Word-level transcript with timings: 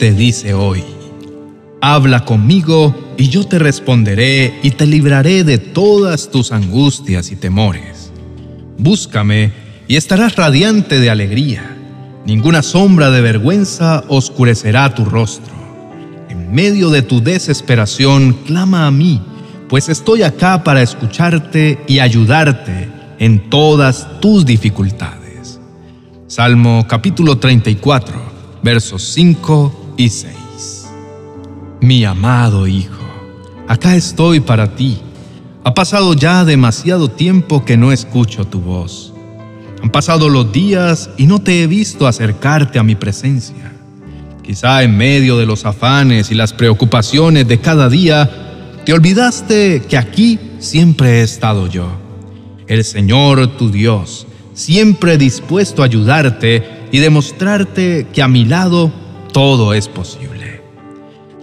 Te 0.00 0.12
dice 0.12 0.52
hoy, 0.52 0.82
habla 1.80 2.24
conmigo 2.24 2.92
y 3.16 3.28
yo 3.28 3.44
te 3.44 3.60
responderé 3.60 4.58
y 4.64 4.72
te 4.72 4.84
libraré 4.84 5.44
de 5.44 5.58
todas 5.58 6.30
tus 6.32 6.50
angustias 6.50 7.30
y 7.30 7.36
temores. 7.36 8.10
Búscame 8.78 9.52
y 9.86 9.94
estarás 9.94 10.34
radiante 10.34 10.98
de 10.98 11.08
alegría. 11.08 11.76
Ninguna 12.26 12.62
sombra 12.62 13.12
de 13.12 13.20
vergüenza 13.20 14.02
oscurecerá 14.08 14.92
tu 14.92 15.04
rostro. 15.04 15.54
En 16.28 16.52
medio 16.52 16.90
de 16.90 17.02
tu 17.02 17.22
desesperación, 17.22 18.32
clama 18.46 18.88
a 18.88 18.90
mí, 18.90 19.22
pues 19.68 19.88
estoy 19.88 20.24
acá 20.24 20.64
para 20.64 20.82
escucharte 20.82 21.78
y 21.86 22.00
ayudarte 22.00 22.88
en 23.20 23.48
todas 23.50 24.20
tus 24.20 24.44
dificultades. 24.44 25.60
Salmo 26.26 26.86
capítulo 26.88 27.38
34, 27.38 28.29
versos 28.62 29.02
5 29.14 29.94
y 29.96 30.08
6. 30.08 30.88
Mi 31.80 32.04
amado 32.04 32.66
Hijo, 32.66 33.04
acá 33.66 33.96
estoy 33.96 34.40
para 34.40 34.74
ti. 34.74 34.98
Ha 35.64 35.74
pasado 35.74 36.14
ya 36.14 36.44
demasiado 36.44 37.10
tiempo 37.10 37.64
que 37.64 37.76
no 37.76 37.92
escucho 37.92 38.46
tu 38.46 38.60
voz. 38.60 39.12
Han 39.82 39.90
pasado 39.90 40.28
los 40.28 40.52
días 40.52 41.10
y 41.16 41.26
no 41.26 41.38
te 41.38 41.62
he 41.62 41.66
visto 41.66 42.06
acercarte 42.06 42.78
a 42.78 42.82
mi 42.82 42.94
presencia. 42.94 43.72
Quizá 44.42 44.82
en 44.82 44.96
medio 44.96 45.38
de 45.38 45.46
los 45.46 45.64
afanes 45.64 46.30
y 46.30 46.34
las 46.34 46.52
preocupaciones 46.52 47.46
de 47.48 47.60
cada 47.60 47.88
día, 47.88 48.28
te 48.84 48.92
olvidaste 48.92 49.82
que 49.88 49.96
aquí 49.96 50.38
siempre 50.58 51.20
he 51.20 51.22
estado 51.22 51.66
yo, 51.66 51.88
el 52.66 52.84
Señor 52.84 53.56
tu 53.56 53.70
Dios, 53.70 54.26
siempre 54.54 55.16
dispuesto 55.16 55.82
a 55.82 55.86
ayudarte 55.86 56.79
y 56.92 56.98
demostrarte 56.98 58.06
que 58.12 58.22
a 58.22 58.28
mi 58.28 58.44
lado 58.44 58.90
todo 59.32 59.74
es 59.74 59.88
posible. 59.88 60.62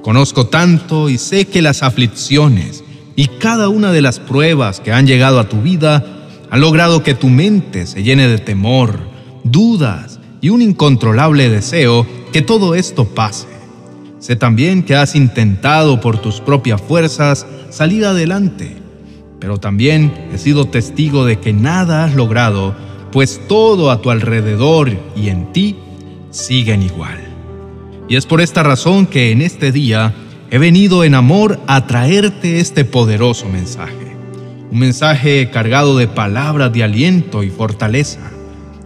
Conozco 0.02 0.48
tanto 0.48 1.10
y 1.10 1.18
sé 1.18 1.46
que 1.46 1.62
las 1.62 1.84
aflicciones 1.84 2.84
y 3.16 3.28
cada 3.28 3.68
una 3.68 3.92
de 3.92 4.02
las 4.02 4.20
pruebas 4.20 4.80
que 4.80 4.94
han 4.94 5.08
llegado 5.08 5.40
a 5.40 5.50
tu 5.50 5.62
vida 5.62 6.06
han 6.50 6.62
logrado 6.62 7.04
que 7.04 7.14
tu 7.14 7.28
mente 7.28 7.86
se 7.86 8.04
llene 8.04 8.28
de 8.28 8.38
temor, 8.38 9.00
dudas 9.44 10.20
y 10.40 10.50
un 10.50 10.62
incontrolable 10.62 11.50
deseo 11.50 12.06
que 12.32 12.42
todo 12.42 12.76
esto 12.76 13.06
pase. 13.06 13.48
Sé 14.20 14.36
también 14.36 14.84
que 14.84 14.96
has 14.96 15.16
intentado 15.16 16.00
por 16.00 16.20
tus 16.20 16.42
propias 16.42 16.82
fuerzas 16.82 17.46
salir 17.70 18.06
adelante, 18.06 18.78
pero 19.40 19.58
también 19.58 20.30
he 20.34 20.38
sido 20.38 20.66
testigo 20.66 21.26
de 21.26 21.40
que 21.40 21.54
nada 21.54 22.06
has 22.06 22.16
logrado, 22.16 22.76
pues 23.18 23.42
todo 23.48 23.90
a 23.90 24.00
tu 24.00 24.12
alrededor 24.12 24.96
y 25.16 25.30
en 25.30 25.52
ti 25.52 25.76
siguen 26.30 26.84
igual. 26.84 27.18
Y 28.08 28.16
es 28.16 28.28
por 28.28 28.42
esta 28.42 28.62
razón 28.62 29.08
que 29.08 29.32
en 29.32 29.42
este 29.42 29.72
día 29.72 30.14
he 30.52 30.60
venido 30.60 31.04
en 31.04 31.16
amor 31.16 31.60
a 31.66 31.88
traerte 31.88 32.60
este 32.60 32.86
poderoso 32.86 33.50
mensaje. 33.50 34.16
Un 34.70 34.78
mensaje 34.78 35.50
cargado 35.50 35.98
de 35.98 36.08
palabras 36.08 36.72
de 36.72 36.84
aliento 36.84 37.42
y 37.42 37.50
fortaleza. 37.50 38.20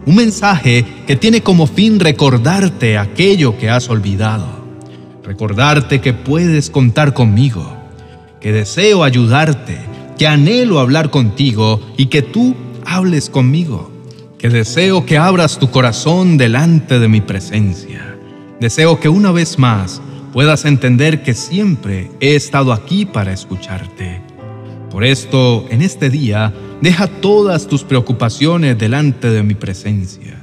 Un 0.06 0.16
mensaje 0.16 0.86
que 1.06 1.16
tiene 1.16 1.42
como 1.42 1.66
fin 1.66 2.00
recordarte 2.00 2.96
aquello 2.96 3.58
que 3.58 3.68
has 3.68 3.90
olvidado. 3.90 4.46
Recordarte 5.22 6.00
que 6.00 6.14
puedes 6.14 6.70
contar 6.70 7.12
conmigo, 7.12 7.70
que 8.40 8.50
deseo 8.50 9.04
ayudarte, 9.04 9.76
que 10.16 10.26
anhelo 10.26 10.78
hablar 10.78 11.10
contigo 11.10 11.82
y 11.98 12.06
que 12.06 12.22
tú 12.22 12.56
hables 12.86 13.28
conmigo, 13.28 13.91
que 14.42 14.50
deseo 14.50 15.06
que 15.06 15.16
abras 15.16 15.58
tu 15.58 15.70
corazón 15.70 16.36
delante 16.36 16.98
de 16.98 17.08
mi 17.08 17.22
presencia 17.22 18.12
Deseo 18.62 19.00
que 19.00 19.08
una 19.08 19.32
vez 19.32 19.58
más 19.58 20.00
puedas 20.32 20.64
entender 20.64 21.24
que 21.24 21.34
siempre 21.34 22.12
he 22.20 22.36
estado 22.36 22.72
aquí 22.72 23.04
para 23.04 23.32
escucharte. 23.32 24.20
Por 24.88 25.02
esto, 25.02 25.66
en 25.70 25.82
este 25.82 26.10
día, 26.10 26.54
deja 26.80 27.08
todas 27.08 27.66
tus 27.66 27.82
preocupaciones 27.82 28.78
delante 28.78 29.30
de 29.30 29.42
mi 29.42 29.54
presencia. 29.54 30.38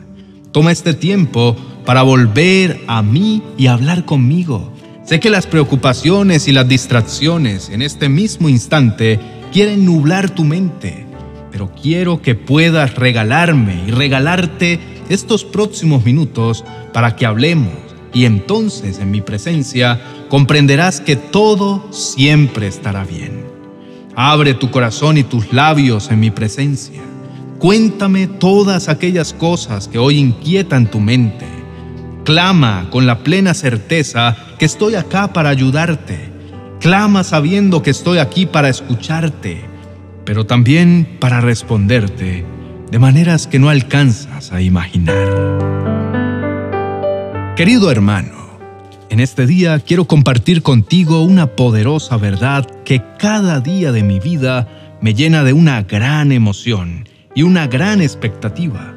Toma 0.52 0.74
este 0.74 0.94
tiempo 0.94 1.56
para 1.86 2.02
volver 2.02 2.82
a 2.88 3.02
mí 3.02 3.42
y 3.58 3.68
hablar 3.68 4.04
conmigo. 4.04 4.74
Sé 5.06 5.22
que 5.22 5.30
las 5.30 5.48
preocupaciones 5.48 6.50
y 6.50 6.52
las 6.52 6.68
distracciones 6.68 7.70
en 7.70 7.82
este 7.82 8.10
mismo 8.10 8.50
instante 8.50 9.18
quieren 9.54 9.86
nublar 9.86 10.30
tu 10.30 10.44
mente, 10.44 11.06
pero 11.52 11.72
quiero 11.82 12.22
que 12.22 12.36
puedas 12.36 12.96
regalarme 12.96 13.84
y 13.88 13.92
regalarte 13.92 14.80
estos 15.10 15.44
próximos 15.44 16.06
minutos 16.06 16.64
para 16.94 17.16
que 17.16 17.26
hablemos 17.26 17.74
y 18.14 18.26
entonces 18.26 19.00
en 19.00 19.12
mi 19.12 19.22
presencia 19.22 20.02
comprenderás 20.30 21.02
que 21.02 21.16
todo 21.16 21.88
siempre 21.92 22.68
estará 22.68 23.04
bien. 23.04 23.46
Abre 24.16 24.54
tu 24.54 24.72
corazón 24.72 25.18
y 25.18 25.24
tus 25.24 25.54
labios 25.54 26.10
en 26.12 26.20
mi 26.20 26.32
presencia. 26.32 27.02
Cuéntame 27.60 28.28
todas 28.28 28.90
aquellas 28.90 29.34
cosas 29.34 29.88
que 29.88 30.00
hoy 30.00 30.18
inquietan 30.18 30.90
tu 30.90 31.00
mente. 31.00 31.46
Clama 32.24 32.88
con 32.90 33.06
la 33.06 33.20
plena 33.20 33.54
certeza 33.54 34.36
que 34.58 34.66
estoy 34.66 34.96
acá 34.96 35.34
para 35.34 35.50
ayudarte. 35.50 36.30
Clama 36.80 37.24
sabiendo 37.24 37.82
que 37.82 37.90
estoy 37.92 38.20
aquí 38.20 38.46
para 38.46 38.70
escucharte, 38.70 39.66
pero 40.30 40.46
también 40.46 41.18
para 41.20 41.42
responderte 41.42 42.46
de 42.92 43.00
maneras 43.00 43.48
que 43.48 43.58
no 43.58 43.68
alcanzas 43.68 44.52
a 44.52 44.62
imaginar. 44.62 45.18
Querido 47.56 47.90
hermano, 47.90 48.60
en 49.10 49.22
este 49.22 49.48
día 49.48 49.80
quiero 49.80 50.06
compartir 50.06 50.62
contigo 50.62 51.24
una 51.24 51.48
poderosa 51.48 52.18
verdad 52.18 52.70
que 52.86 53.02
cada 53.18 53.60
día 53.60 53.92
de 53.92 54.04
mi 54.04 54.20
vida 54.20 54.68
me 55.02 55.16
llena 55.16 55.44
de 55.44 55.54
una 55.54 55.82
gran 55.82 56.32
emoción 56.32 57.10
y 57.34 57.42
una 57.42 57.66
gran 57.66 58.00
expectativa. 58.00 58.94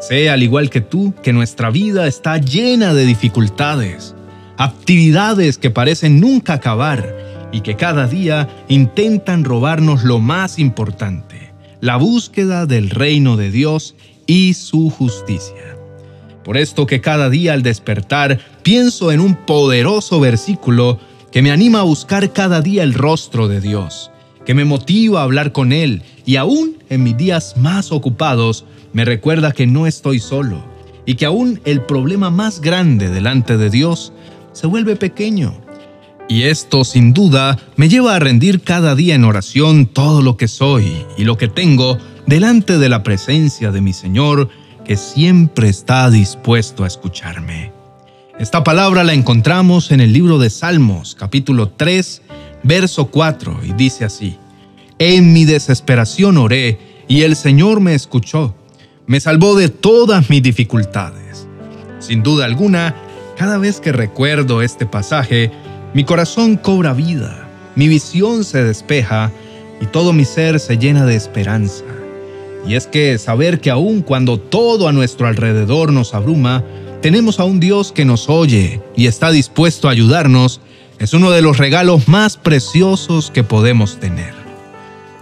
Sé, 0.00 0.30
al 0.30 0.42
igual 0.42 0.70
que 0.70 0.80
tú, 0.80 1.12
que 1.22 1.34
nuestra 1.34 1.68
vida 1.68 2.06
está 2.06 2.38
llena 2.38 2.94
de 2.94 3.04
dificultades, 3.04 4.14
actividades 4.56 5.58
que 5.58 5.68
parecen 5.68 6.18
nunca 6.18 6.54
acabar 6.54 7.25
y 7.52 7.60
que 7.60 7.76
cada 7.76 8.06
día 8.06 8.48
intentan 8.68 9.44
robarnos 9.44 10.04
lo 10.04 10.18
más 10.18 10.58
importante, 10.58 11.52
la 11.80 11.96
búsqueda 11.96 12.66
del 12.66 12.90
reino 12.90 13.36
de 13.36 13.50
Dios 13.50 13.94
y 14.26 14.54
su 14.54 14.90
justicia. 14.90 15.76
Por 16.44 16.56
esto 16.56 16.86
que 16.86 17.00
cada 17.00 17.28
día 17.28 17.54
al 17.54 17.62
despertar 17.62 18.38
pienso 18.62 19.10
en 19.10 19.20
un 19.20 19.34
poderoso 19.34 20.20
versículo 20.20 20.98
que 21.32 21.42
me 21.42 21.50
anima 21.50 21.80
a 21.80 21.84
buscar 21.84 22.32
cada 22.32 22.60
día 22.60 22.82
el 22.82 22.94
rostro 22.94 23.48
de 23.48 23.60
Dios, 23.60 24.10
que 24.44 24.54
me 24.54 24.64
motiva 24.64 25.20
a 25.20 25.24
hablar 25.24 25.52
con 25.52 25.72
Él 25.72 26.02
y 26.24 26.36
aún 26.36 26.76
en 26.88 27.02
mis 27.02 27.16
días 27.16 27.56
más 27.56 27.90
ocupados 27.90 28.64
me 28.92 29.04
recuerda 29.04 29.52
que 29.52 29.66
no 29.66 29.86
estoy 29.86 30.20
solo 30.20 30.64
y 31.04 31.16
que 31.16 31.26
aún 31.26 31.60
el 31.64 31.82
problema 31.82 32.30
más 32.30 32.60
grande 32.60 33.10
delante 33.10 33.56
de 33.56 33.70
Dios 33.70 34.12
se 34.52 34.66
vuelve 34.66 34.96
pequeño. 34.96 35.65
Y 36.28 36.42
esto 36.42 36.84
sin 36.84 37.12
duda 37.12 37.58
me 37.76 37.88
lleva 37.88 38.16
a 38.16 38.18
rendir 38.18 38.62
cada 38.62 38.94
día 38.94 39.14
en 39.14 39.24
oración 39.24 39.86
todo 39.86 40.22
lo 40.22 40.36
que 40.36 40.48
soy 40.48 41.04
y 41.16 41.24
lo 41.24 41.38
que 41.38 41.48
tengo 41.48 41.98
delante 42.26 42.78
de 42.78 42.88
la 42.88 43.04
presencia 43.04 43.70
de 43.70 43.80
mi 43.80 43.92
Señor 43.92 44.48
que 44.84 44.96
siempre 44.96 45.68
está 45.68 46.10
dispuesto 46.10 46.84
a 46.84 46.88
escucharme. 46.88 47.72
Esta 48.38 48.64
palabra 48.64 49.04
la 49.04 49.14
encontramos 49.14 49.92
en 49.92 50.00
el 50.00 50.12
libro 50.12 50.38
de 50.38 50.50
Salmos, 50.50 51.14
capítulo 51.14 51.70
3, 51.70 52.22
verso 52.64 53.06
4, 53.06 53.60
y 53.64 53.72
dice 53.72 54.04
así, 54.04 54.36
En 54.98 55.32
mi 55.32 55.44
desesperación 55.44 56.36
oré, 56.36 56.78
y 57.08 57.22
el 57.22 57.34
Señor 57.36 57.80
me 57.80 57.94
escuchó, 57.94 58.54
me 59.06 59.20
salvó 59.20 59.54
de 59.54 59.68
todas 59.68 60.28
mis 60.28 60.42
dificultades. 60.42 61.46
Sin 61.98 62.22
duda 62.22 62.44
alguna, 62.44 62.94
cada 63.36 63.58
vez 63.58 63.80
que 63.80 63.92
recuerdo 63.92 64.60
este 64.60 64.86
pasaje, 64.86 65.50
mi 65.96 66.04
corazón 66.04 66.56
cobra 66.56 66.92
vida, 66.92 67.48
mi 67.74 67.88
visión 67.88 68.44
se 68.44 68.62
despeja 68.62 69.32
y 69.80 69.86
todo 69.86 70.12
mi 70.12 70.26
ser 70.26 70.60
se 70.60 70.76
llena 70.76 71.06
de 71.06 71.16
esperanza. 71.16 71.84
Y 72.68 72.74
es 72.74 72.86
que 72.86 73.16
saber 73.16 73.60
que 73.60 73.70
aun 73.70 74.02
cuando 74.02 74.38
todo 74.38 74.88
a 74.88 74.92
nuestro 74.92 75.26
alrededor 75.26 75.94
nos 75.94 76.12
abruma, 76.12 76.62
tenemos 77.00 77.40
a 77.40 77.44
un 77.44 77.60
Dios 77.60 77.92
que 77.92 78.04
nos 78.04 78.28
oye 78.28 78.82
y 78.94 79.06
está 79.06 79.30
dispuesto 79.30 79.88
a 79.88 79.92
ayudarnos, 79.92 80.60
es 80.98 81.14
uno 81.14 81.30
de 81.30 81.40
los 81.40 81.56
regalos 81.56 82.08
más 82.08 82.36
preciosos 82.36 83.30
que 83.30 83.42
podemos 83.42 83.98
tener. 83.98 84.34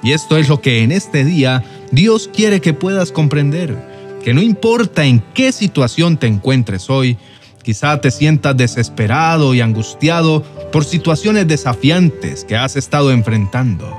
Y 0.02 0.10
esto 0.10 0.38
es 0.38 0.48
lo 0.48 0.60
que 0.60 0.82
en 0.82 0.90
este 0.90 1.24
día 1.24 1.62
Dios 1.92 2.28
quiere 2.34 2.60
que 2.60 2.74
puedas 2.74 3.12
comprender, 3.12 3.78
que 4.24 4.34
no 4.34 4.42
importa 4.42 5.04
en 5.04 5.22
qué 5.34 5.52
situación 5.52 6.16
te 6.16 6.26
encuentres 6.26 6.90
hoy, 6.90 7.16
quizá 7.64 8.00
te 8.00 8.10
sientas 8.10 8.56
desesperado 8.56 9.54
y 9.54 9.62
angustiado 9.62 10.44
por 10.70 10.84
situaciones 10.84 11.48
desafiantes 11.48 12.44
que 12.44 12.56
has 12.56 12.76
estado 12.76 13.10
enfrentando. 13.10 13.92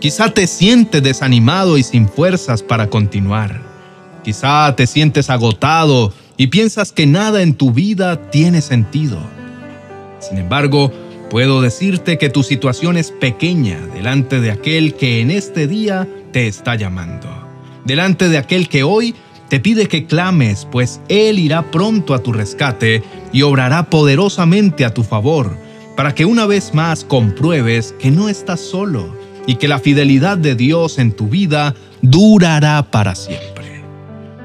Quizá 0.00 0.30
te 0.30 0.46
sientes 0.46 1.02
desanimado 1.02 1.78
y 1.78 1.84
sin 1.84 2.08
fuerzas 2.08 2.62
para 2.62 2.90
continuar. 2.90 3.62
Quizá 4.24 4.74
te 4.76 4.86
sientes 4.86 5.30
agotado 5.30 6.12
y 6.36 6.48
piensas 6.48 6.92
que 6.92 7.06
nada 7.06 7.42
en 7.42 7.54
tu 7.54 7.70
vida 7.70 8.30
tiene 8.30 8.60
sentido. 8.60 9.18
Sin 10.18 10.38
embargo, 10.38 10.92
puedo 11.30 11.62
decirte 11.62 12.18
que 12.18 12.30
tu 12.30 12.42
situación 12.42 12.96
es 12.96 13.12
pequeña 13.12 13.78
delante 13.94 14.40
de 14.40 14.50
aquel 14.50 14.94
que 14.94 15.20
en 15.20 15.30
este 15.30 15.68
día 15.68 16.08
te 16.32 16.48
está 16.48 16.74
llamando, 16.74 17.28
delante 17.84 18.28
de 18.28 18.38
aquel 18.38 18.68
que 18.68 18.82
hoy 18.82 19.14
te 19.48 19.60
pide 19.60 19.86
que 19.86 20.06
clames, 20.06 20.66
pues 20.70 21.00
Él 21.08 21.38
irá 21.38 21.70
pronto 21.70 22.14
a 22.14 22.22
tu 22.22 22.32
rescate 22.32 23.02
y 23.32 23.42
obrará 23.42 23.90
poderosamente 23.90 24.84
a 24.84 24.94
tu 24.94 25.02
favor, 25.02 25.56
para 25.96 26.14
que 26.14 26.24
una 26.24 26.46
vez 26.46 26.74
más 26.74 27.04
compruebes 27.04 27.94
que 27.98 28.10
no 28.10 28.28
estás 28.28 28.60
solo 28.60 29.14
y 29.46 29.56
que 29.56 29.68
la 29.68 29.78
fidelidad 29.78 30.38
de 30.38 30.54
Dios 30.54 30.98
en 30.98 31.12
tu 31.12 31.28
vida 31.28 31.74
durará 32.02 32.82
para 32.90 33.14
siempre. 33.14 33.82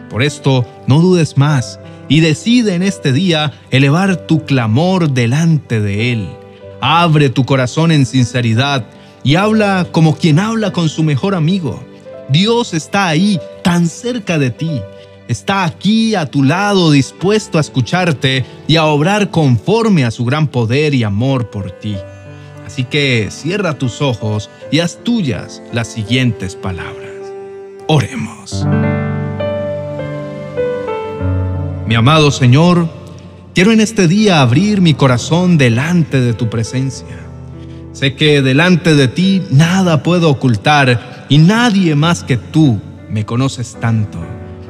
Por 0.10 0.24
esto, 0.24 0.66
no 0.88 1.00
dudes 1.00 1.38
más 1.38 1.80
y 2.08 2.20
decide 2.20 2.74
en 2.74 2.84
este 2.84 3.14
día 3.14 3.54
elevar 3.70 4.28
tu 4.28 4.44
clamor 4.44 5.12
delante 5.12 5.80
de 5.80 6.12
Él. 6.12 6.30
Abre 6.82 7.30
tu 7.30 7.46
corazón 7.46 7.92
en 7.92 8.06
sinceridad 8.06 8.86
y 9.24 9.36
habla 9.36 9.88
como 9.92 10.16
quien 10.16 10.40
habla 10.40 10.74
con 10.74 10.90
su 10.90 11.04
mejor 11.04 11.36
amigo. 11.36 11.84
Dios 12.30 12.74
está 12.74 13.08
ahí, 13.08 13.40
tan 13.70 13.88
cerca 13.88 14.40
de 14.40 14.50
ti. 14.50 14.82
Está 15.28 15.64
aquí 15.64 16.16
a 16.16 16.26
tu 16.26 16.42
lado, 16.42 16.90
dispuesto 16.90 17.60
a 17.60 17.62
escucharte 17.62 18.44
y 18.68 18.78
a 18.78 18.86
obrar 18.86 19.30
conforme 19.30 20.06
a 20.06 20.10
su 20.10 20.26
gran 20.26 20.48
poder 20.48 20.96
y 20.96 21.04
amor 21.04 21.52
por 21.52 21.70
ti. 21.70 21.96
Así 22.66 22.86
que 22.86 23.28
cierra 23.30 23.78
tus 23.78 24.02
ojos 24.02 24.50
y 24.72 24.80
haz 24.80 25.04
tuyas 25.04 25.62
las 25.72 25.88
siguientes 25.88 26.56
palabras. 26.56 27.12
Oremos. 27.88 28.66
Mi 31.86 31.94
amado 31.94 32.32
Señor, 32.32 32.90
quiero 33.54 33.72
en 33.72 33.82
este 33.82 34.08
día 34.08 34.42
abrir 34.42 34.82
mi 34.82 34.96
corazón 34.96 35.60
delante 35.60 36.20
de 36.20 36.34
tu 36.34 36.50
presencia. 36.50 37.20
Sé 37.94 38.16
que 38.16 38.42
delante 38.42 38.96
de 38.96 39.08
ti 39.08 39.44
nada 39.52 40.02
puedo 40.02 40.32
ocultar 40.32 41.28
y 41.30 41.38
nadie 41.38 41.94
más 41.94 42.24
que 42.24 42.38
tú 42.38 42.82
me 43.10 43.26
conoces 43.26 43.78
tanto. 43.80 44.20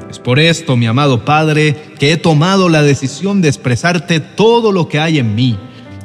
Es 0.09 0.19
por 0.19 0.39
esto, 0.39 0.75
mi 0.75 0.88
amado 0.88 1.25
Padre, 1.25 1.75
que 2.00 2.12
he 2.12 2.18
tomado 2.18 2.69
la 2.69 2.81
decisión 2.81 3.41
de 3.41 3.47
expresarte 3.47 4.19
todo 4.19 4.71
lo 4.71 4.88
que 4.88 5.00
hay 5.00 5.19
en 5.19 5.36
mí, 5.36 5.57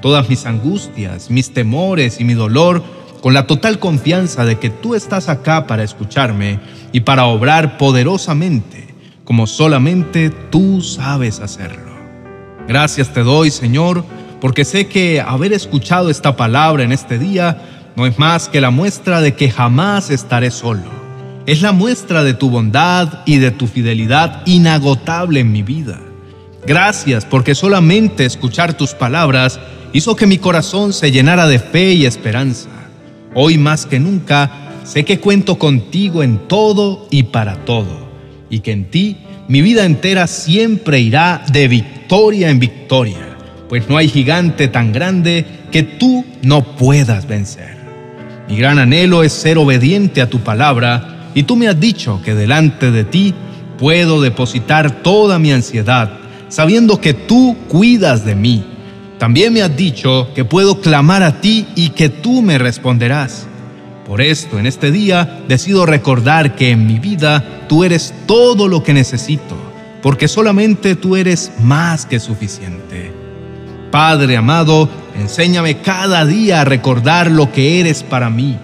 todas 0.02 0.28
mis 0.28 0.44
angustias, 0.46 1.30
mis 1.30 1.52
temores 1.52 2.20
y 2.20 2.24
mi 2.24 2.34
dolor, 2.34 2.82
con 3.22 3.32
la 3.32 3.46
total 3.46 3.78
confianza 3.78 4.44
de 4.44 4.58
que 4.58 4.68
tú 4.68 4.94
estás 4.94 5.28
acá 5.28 5.66
para 5.66 5.82
escucharme 5.82 6.60
y 6.92 7.00
para 7.00 7.24
obrar 7.24 7.78
poderosamente 7.78 8.84
como 9.24 9.46
solamente 9.46 10.30
tú 10.30 10.82
sabes 10.82 11.40
hacerlo. 11.40 11.92
Gracias 12.68 13.12
te 13.12 13.22
doy, 13.22 13.50
Señor, 13.50 14.04
porque 14.40 14.64
sé 14.64 14.86
que 14.86 15.20
haber 15.20 15.52
escuchado 15.52 16.10
esta 16.10 16.36
palabra 16.36 16.84
en 16.84 16.92
este 16.92 17.18
día 17.18 17.58
no 17.96 18.06
es 18.06 18.18
más 18.18 18.48
que 18.48 18.60
la 18.60 18.70
muestra 18.70 19.20
de 19.20 19.34
que 19.34 19.50
jamás 19.50 20.10
estaré 20.10 20.50
solo. 20.50 21.03
Es 21.46 21.60
la 21.60 21.72
muestra 21.72 22.24
de 22.24 22.32
tu 22.32 22.48
bondad 22.48 23.20
y 23.26 23.36
de 23.36 23.50
tu 23.50 23.66
fidelidad 23.66 24.42
inagotable 24.46 25.40
en 25.40 25.52
mi 25.52 25.62
vida. 25.62 26.00
Gracias 26.66 27.26
porque 27.26 27.54
solamente 27.54 28.24
escuchar 28.24 28.72
tus 28.72 28.94
palabras 28.94 29.60
hizo 29.92 30.16
que 30.16 30.26
mi 30.26 30.38
corazón 30.38 30.94
se 30.94 31.12
llenara 31.12 31.46
de 31.46 31.58
fe 31.58 31.92
y 31.92 32.06
esperanza. 32.06 32.70
Hoy 33.34 33.58
más 33.58 33.84
que 33.84 34.00
nunca 34.00 34.50
sé 34.84 35.04
que 35.04 35.20
cuento 35.20 35.58
contigo 35.58 36.22
en 36.22 36.48
todo 36.48 37.06
y 37.10 37.24
para 37.24 37.56
todo 37.66 38.08
y 38.48 38.60
que 38.60 38.72
en 38.72 38.90
ti 38.90 39.18
mi 39.46 39.60
vida 39.60 39.84
entera 39.84 40.26
siempre 40.26 41.00
irá 41.00 41.44
de 41.52 41.68
victoria 41.68 42.48
en 42.48 42.58
victoria, 42.58 43.36
pues 43.68 43.90
no 43.90 43.98
hay 43.98 44.08
gigante 44.08 44.68
tan 44.68 44.92
grande 44.92 45.44
que 45.70 45.82
tú 45.82 46.24
no 46.40 46.62
puedas 46.62 47.28
vencer. 47.28 47.76
Mi 48.48 48.56
gran 48.56 48.78
anhelo 48.78 49.22
es 49.22 49.34
ser 49.34 49.58
obediente 49.58 50.22
a 50.22 50.30
tu 50.30 50.40
palabra 50.40 51.13
y 51.34 51.42
tú 51.42 51.56
me 51.56 51.68
has 51.68 51.78
dicho 51.78 52.20
que 52.24 52.34
delante 52.34 52.90
de 52.90 53.04
ti 53.04 53.34
puedo 53.78 54.20
depositar 54.20 55.02
toda 55.02 55.38
mi 55.38 55.52
ansiedad, 55.52 56.18
sabiendo 56.48 57.00
que 57.00 57.14
tú 57.14 57.56
cuidas 57.68 58.24
de 58.24 58.34
mí. 58.34 58.64
También 59.18 59.52
me 59.52 59.62
has 59.62 59.76
dicho 59.76 60.28
que 60.34 60.44
puedo 60.44 60.80
clamar 60.80 61.22
a 61.22 61.40
ti 61.40 61.66
y 61.74 61.90
que 61.90 62.08
tú 62.08 62.42
me 62.42 62.58
responderás. 62.58 63.46
Por 64.06 64.20
esto, 64.20 64.58
en 64.58 64.66
este 64.66 64.90
día, 64.90 65.40
decido 65.48 65.86
recordar 65.86 66.56
que 66.56 66.70
en 66.70 66.86
mi 66.86 66.98
vida 66.98 67.64
tú 67.68 67.84
eres 67.84 68.12
todo 68.26 68.68
lo 68.68 68.82
que 68.82 68.92
necesito, 68.92 69.56
porque 70.02 70.28
solamente 70.28 70.94
tú 70.94 71.16
eres 71.16 71.52
más 71.62 72.04
que 72.04 72.20
suficiente. 72.20 73.12
Padre 73.90 74.36
amado, 74.36 74.90
enséñame 75.18 75.78
cada 75.78 76.26
día 76.26 76.60
a 76.60 76.64
recordar 76.64 77.30
lo 77.30 77.50
que 77.50 77.80
eres 77.80 78.02
para 78.02 78.28
mí. 78.28 78.58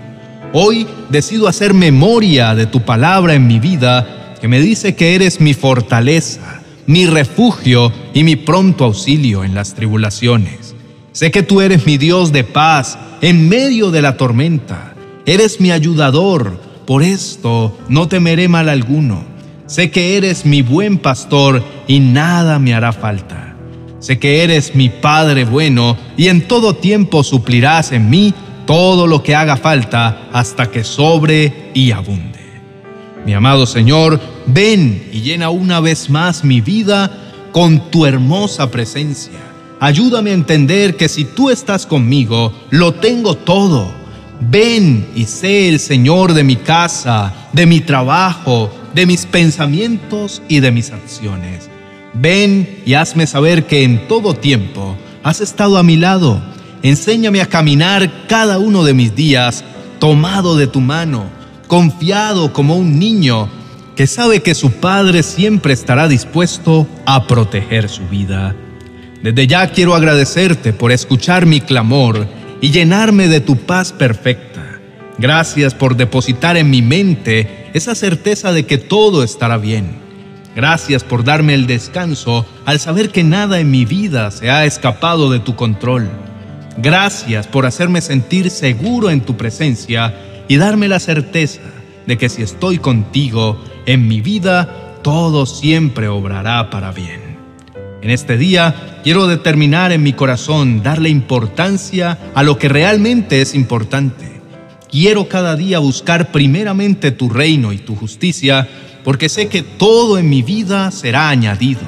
Hoy 0.52 0.86
decido 1.10 1.48
hacer 1.48 1.74
memoria 1.74 2.54
de 2.54 2.66
tu 2.66 2.82
palabra 2.82 3.34
en 3.34 3.46
mi 3.46 3.60
vida, 3.60 4.34
que 4.40 4.48
me 4.48 4.60
dice 4.60 4.94
que 4.94 5.14
eres 5.14 5.40
mi 5.40 5.54
fortaleza, 5.54 6.62
mi 6.86 7.06
refugio 7.06 7.92
y 8.14 8.24
mi 8.24 8.36
pronto 8.36 8.84
auxilio 8.84 9.44
en 9.44 9.54
las 9.54 9.74
tribulaciones. 9.74 10.74
Sé 11.12 11.30
que 11.30 11.42
tú 11.42 11.60
eres 11.60 11.86
mi 11.86 11.98
Dios 11.98 12.32
de 12.32 12.44
paz 12.44 12.98
en 13.20 13.48
medio 13.48 13.90
de 13.90 14.02
la 14.02 14.16
tormenta 14.16 14.90
Eres 15.26 15.60
mi 15.60 15.70
ayudador, 15.70 16.58
por 16.86 17.02
esto 17.02 17.78
no 17.88 18.08
temeré 18.08 18.48
mal 18.48 18.68
alguno. 18.68 19.22
Sé 19.66 19.90
que 19.90 20.16
eres 20.16 20.44
mi 20.44 20.62
buen 20.62 20.98
pastor 20.98 21.62
y 21.86 22.00
nada 22.00 22.58
me 22.58 22.74
hará 22.74 22.92
falta. 22.92 23.54
Sé 24.00 24.18
que 24.18 24.42
eres 24.42 24.74
mi 24.74 24.88
Padre 24.88 25.44
bueno 25.44 25.96
y 26.16 26.28
en 26.28 26.48
todo 26.48 26.74
tiempo 26.74 27.22
suplirás 27.22 27.92
en 27.92 28.08
mí 28.10 28.34
todo 28.70 29.08
lo 29.08 29.20
que 29.20 29.34
haga 29.34 29.56
falta 29.56 30.28
hasta 30.32 30.70
que 30.70 30.84
sobre 30.84 31.72
y 31.74 31.90
abunde. 31.90 32.38
Mi 33.26 33.34
amado 33.34 33.66
Señor, 33.66 34.20
ven 34.46 35.08
y 35.12 35.22
llena 35.22 35.50
una 35.50 35.80
vez 35.80 36.08
más 36.08 36.44
mi 36.44 36.60
vida 36.60 37.10
con 37.50 37.90
tu 37.90 38.06
hermosa 38.06 38.70
presencia. 38.70 39.40
Ayúdame 39.80 40.30
a 40.30 40.34
entender 40.34 40.96
que 40.96 41.08
si 41.08 41.24
tú 41.24 41.50
estás 41.50 41.84
conmigo, 41.84 42.52
lo 42.70 42.94
tengo 42.94 43.34
todo 43.34 44.00
Ven 44.40 45.06
y 45.14 45.26
sé 45.26 45.68
el 45.68 45.78
Señor 45.78 46.32
de 46.32 46.44
mi 46.44 46.56
casa, 46.56 47.34
de 47.52 47.66
mi 47.66 47.80
trabajo, 47.80 48.70
de 48.94 49.04
mis 49.04 49.26
pensamientos 49.26 50.40
y 50.48 50.60
de 50.60 50.70
mis 50.70 50.92
acciones. 50.92 51.68
Ven 52.14 52.80
y 52.86 52.94
hazme 52.94 53.26
saber 53.26 53.66
que 53.66 53.82
en 53.82 54.08
todo 54.08 54.34
tiempo 54.34 54.96
has 55.22 55.42
estado 55.42 55.76
a 55.76 55.82
mi 55.82 55.96
lado. 55.96 56.40
Enséñame 56.82 57.42
a 57.42 57.46
caminar 57.46 58.10
cada 58.26 58.58
uno 58.58 58.84
de 58.84 58.94
mis 58.94 59.14
días 59.14 59.64
tomado 59.98 60.56
de 60.56 60.66
tu 60.66 60.80
mano, 60.80 61.26
confiado 61.66 62.52
como 62.52 62.76
un 62.76 62.98
niño 62.98 63.48
que 63.96 64.06
sabe 64.06 64.40
que 64.40 64.54
su 64.54 64.72
padre 64.72 65.22
siempre 65.22 65.74
estará 65.74 66.08
dispuesto 66.08 66.86
a 67.04 67.26
proteger 67.26 67.90
su 67.90 68.08
vida. 68.08 68.56
Desde 69.22 69.46
ya 69.46 69.70
quiero 69.70 69.94
agradecerte 69.94 70.72
por 70.72 70.90
escuchar 70.90 71.44
mi 71.44 71.60
clamor 71.60 72.26
y 72.62 72.70
llenarme 72.70 73.28
de 73.28 73.40
tu 73.40 73.56
paz 73.56 73.92
perfecta. 73.92 74.80
Gracias 75.18 75.74
por 75.74 75.96
depositar 75.96 76.56
en 76.56 76.70
mi 76.70 76.80
mente 76.80 77.68
esa 77.74 77.94
certeza 77.94 78.52
de 78.52 78.64
que 78.64 78.78
todo 78.78 79.22
estará 79.22 79.58
bien. 79.58 79.98
Gracias 80.56 81.04
por 81.04 81.24
darme 81.24 81.52
el 81.52 81.66
descanso 81.66 82.46
al 82.64 82.80
saber 82.80 83.10
que 83.10 83.22
nada 83.22 83.60
en 83.60 83.70
mi 83.70 83.84
vida 83.84 84.30
se 84.30 84.50
ha 84.50 84.64
escapado 84.64 85.30
de 85.30 85.40
tu 85.40 85.54
control. 85.56 86.08
Gracias 86.78 87.46
por 87.46 87.66
hacerme 87.66 88.00
sentir 88.00 88.50
seguro 88.50 89.10
en 89.10 89.20
tu 89.20 89.36
presencia 89.36 90.14
y 90.48 90.56
darme 90.56 90.88
la 90.88 91.00
certeza 91.00 91.60
de 92.06 92.16
que 92.16 92.28
si 92.28 92.42
estoy 92.42 92.78
contigo 92.78 93.62
en 93.86 94.08
mi 94.08 94.20
vida, 94.20 94.98
todo 95.02 95.46
siempre 95.46 96.08
obrará 96.08 96.70
para 96.70 96.92
bien. 96.92 97.38
En 98.02 98.10
este 98.10 98.38
día 98.38 99.00
quiero 99.04 99.26
determinar 99.26 99.92
en 99.92 100.02
mi 100.02 100.12
corazón 100.12 100.82
darle 100.82 101.10
importancia 101.10 102.18
a 102.34 102.42
lo 102.42 102.58
que 102.58 102.68
realmente 102.68 103.42
es 103.42 103.54
importante. 103.54 104.40
Quiero 104.90 105.28
cada 105.28 105.54
día 105.54 105.78
buscar 105.78 106.32
primeramente 106.32 107.12
tu 107.12 107.28
reino 107.28 107.72
y 107.72 107.78
tu 107.78 107.94
justicia, 107.94 108.68
porque 109.04 109.28
sé 109.28 109.48
que 109.48 109.62
todo 109.62 110.18
en 110.18 110.28
mi 110.28 110.42
vida 110.42 110.90
será 110.90 111.28
añadido. 111.28 111.82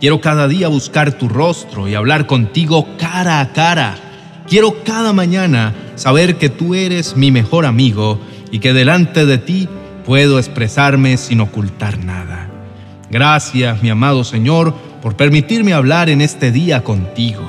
Quiero 0.00 0.20
cada 0.20 0.48
día 0.48 0.68
buscar 0.68 1.12
tu 1.12 1.28
rostro 1.28 1.86
y 1.86 1.94
hablar 1.94 2.26
contigo 2.26 2.88
cara 2.96 3.40
a 3.40 3.52
cara. 3.52 4.09
Quiero 4.50 4.82
cada 4.82 5.12
mañana 5.12 5.76
saber 5.94 6.36
que 6.36 6.48
tú 6.48 6.74
eres 6.74 7.16
mi 7.16 7.30
mejor 7.30 7.64
amigo 7.64 8.18
y 8.50 8.58
que 8.58 8.72
delante 8.72 9.24
de 9.24 9.38
ti 9.38 9.68
puedo 10.04 10.40
expresarme 10.40 11.18
sin 11.18 11.40
ocultar 11.40 12.04
nada. 12.04 12.50
Gracias, 13.12 13.80
mi 13.80 13.90
amado 13.90 14.24
Señor, 14.24 14.74
por 15.02 15.16
permitirme 15.16 15.72
hablar 15.72 16.08
en 16.08 16.20
este 16.20 16.50
día 16.50 16.82
contigo. 16.82 17.48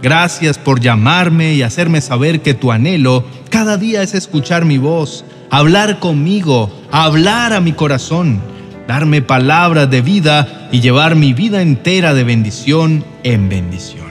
Gracias 0.00 0.56
por 0.56 0.78
llamarme 0.78 1.54
y 1.54 1.62
hacerme 1.62 2.00
saber 2.00 2.42
que 2.42 2.54
tu 2.54 2.70
anhelo 2.70 3.24
cada 3.50 3.76
día 3.76 4.02
es 4.02 4.14
escuchar 4.14 4.64
mi 4.64 4.78
voz, 4.78 5.24
hablar 5.50 5.98
conmigo, 5.98 6.70
hablar 6.92 7.54
a 7.54 7.60
mi 7.60 7.72
corazón, 7.72 8.40
darme 8.86 9.20
palabras 9.20 9.90
de 9.90 10.00
vida 10.00 10.68
y 10.70 10.78
llevar 10.78 11.16
mi 11.16 11.32
vida 11.32 11.60
entera 11.60 12.14
de 12.14 12.22
bendición 12.22 13.04
en 13.24 13.48
bendición. 13.48 14.06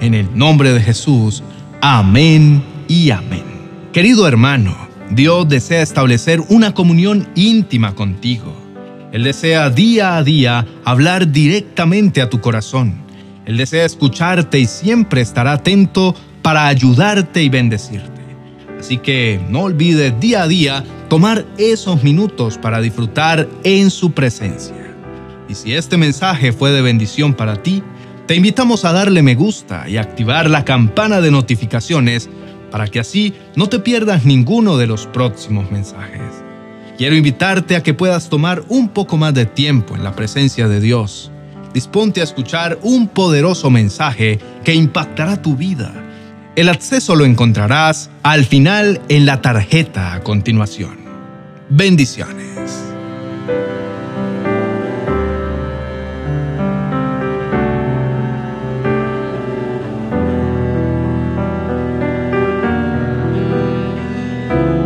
En 0.00 0.14
el 0.14 0.38
nombre 0.38 0.72
de 0.72 0.80
Jesús. 0.80 1.42
Amén 1.80 2.62
y 2.88 3.10
amén. 3.10 3.44
Querido 3.92 4.26
hermano, 4.26 4.76
Dios 5.10 5.48
desea 5.48 5.82
establecer 5.82 6.40
una 6.48 6.72
comunión 6.74 7.28
íntima 7.34 7.94
contigo. 7.94 8.54
Él 9.12 9.24
desea 9.24 9.70
día 9.70 10.16
a 10.16 10.24
día 10.24 10.66
hablar 10.84 11.30
directamente 11.30 12.22
a 12.22 12.30
tu 12.30 12.40
corazón. 12.40 12.94
Él 13.44 13.58
desea 13.58 13.84
escucharte 13.84 14.58
y 14.58 14.66
siempre 14.66 15.20
estará 15.20 15.52
atento 15.52 16.14
para 16.42 16.66
ayudarte 16.66 17.42
y 17.42 17.48
bendecirte. 17.48 18.20
Así 18.78 18.98
que 18.98 19.40
no 19.48 19.62
olvides 19.62 20.18
día 20.18 20.42
a 20.42 20.48
día 20.48 20.84
tomar 21.08 21.46
esos 21.58 22.02
minutos 22.02 22.58
para 22.58 22.80
disfrutar 22.80 23.48
en 23.64 23.90
su 23.90 24.12
presencia. 24.12 24.74
Y 25.48 25.54
si 25.54 25.74
este 25.74 25.96
mensaje 25.96 26.52
fue 26.52 26.72
de 26.72 26.82
bendición 26.82 27.34
para 27.34 27.62
ti, 27.62 27.82
te 28.26 28.34
invitamos 28.34 28.84
a 28.84 28.92
darle 28.92 29.22
me 29.22 29.36
gusta 29.36 29.88
y 29.88 29.98
activar 29.98 30.50
la 30.50 30.64
campana 30.64 31.20
de 31.20 31.30
notificaciones 31.30 32.28
para 32.70 32.88
que 32.88 32.98
así 32.98 33.34
no 33.54 33.68
te 33.68 33.78
pierdas 33.78 34.24
ninguno 34.24 34.76
de 34.76 34.88
los 34.88 35.06
próximos 35.06 35.70
mensajes. 35.70 36.42
Quiero 36.98 37.14
invitarte 37.14 37.76
a 37.76 37.82
que 37.82 37.94
puedas 37.94 38.28
tomar 38.28 38.64
un 38.68 38.88
poco 38.88 39.16
más 39.16 39.32
de 39.34 39.46
tiempo 39.46 39.94
en 39.94 40.02
la 40.02 40.16
presencia 40.16 40.66
de 40.66 40.80
Dios. 40.80 41.30
Disponte 41.72 42.20
a 42.20 42.24
escuchar 42.24 42.78
un 42.82 43.06
poderoso 43.06 43.70
mensaje 43.70 44.40
que 44.64 44.74
impactará 44.74 45.40
tu 45.40 45.56
vida. 45.56 45.92
El 46.56 46.68
acceso 46.68 47.14
lo 47.14 47.26
encontrarás 47.26 48.10
al 48.22 48.44
final 48.44 49.00
en 49.08 49.26
la 49.26 49.42
tarjeta 49.42 50.14
a 50.14 50.22
continuación. 50.22 50.96
Bendiciones. 51.68 52.55
Amen. 64.56 64.85